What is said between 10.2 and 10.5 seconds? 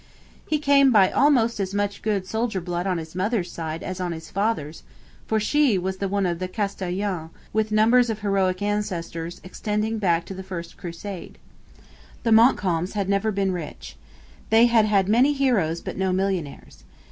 to the